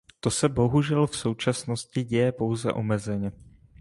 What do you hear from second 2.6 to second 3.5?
omezeně.